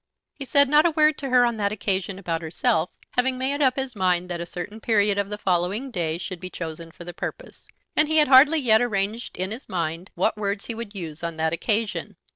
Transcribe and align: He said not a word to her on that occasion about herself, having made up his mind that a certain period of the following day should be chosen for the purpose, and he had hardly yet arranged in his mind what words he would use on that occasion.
He 0.33 0.45
said 0.45 0.67
not 0.67 0.87
a 0.87 0.97
word 0.97 1.15
to 1.19 1.29
her 1.29 1.45
on 1.45 1.57
that 1.57 1.71
occasion 1.71 2.17
about 2.17 2.41
herself, 2.41 2.89
having 3.11 3.37
made 3.37 3.61
up 3.61 3.75
his 3.75 3.95
mind 3.95 4.29
that 4.29 4.41
a 4.41 4.47
certain 4.47 4.81
period 4.81 5.19
of 5.19 5.29
the 5.29 5.37
following 5.37 5.91
day 5.91 6.17
should 6.17 6.39
be 6.39 6.49
chosen 6.49 6.89
for 6.91 7.03
the 7.03 7.13
purpose, 7.13 7.67
and 7.95 8.07
he 8.07 8.17
had 8.17 8.27
hardly 8.27 8.57
yet 8.57 8.81
arranged 8.81 9.37
in 9.37 9.51
his 9.51 9.69
mind 9.69 10.09
what 10.15 10.35
words 10.37 10.65
he 10.65 10.73
would 10.73 10.95
use 10.95 11.21
on 11.21 11.37
that 11.37 11.53
occasion. 11.53 12.15